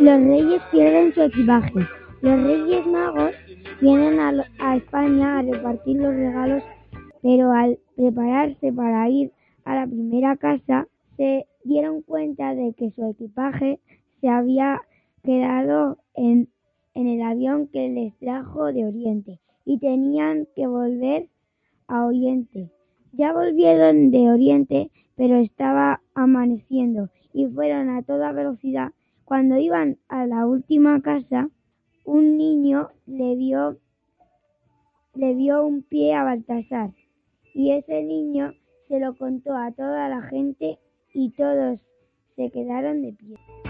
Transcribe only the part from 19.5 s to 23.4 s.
y tenían que volver a Oriente. Ya